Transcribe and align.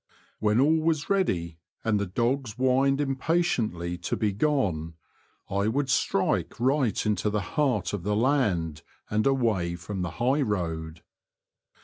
When 0.39 0.59
all 0.59 0.79
was 0.81 1.11
ready, 1.11 1.59
and 1.83 1.99
the 1.99 2.07
dogs 2.07 2.53
whined 2.53 2.99
impatiently 2.99 3.99
to 3.99 4.17
be 4.17 4.33
gone, 4.33 4.95
I 5.47 5.67
would 5.67 5.91
strike 5.91 6.59
right 6.59 7.05
into 7.05 7.29
the 7.29 7.41
heart 7.53 7.93
of 7.93 8.01
the 8.01 8.15
land, 8.15 8.81
and 9.11 9.27
away 9.27 9.75
from 9.75 10.01
the 10.01 10.09
high 10.17 10.41
road. 10.41 11.03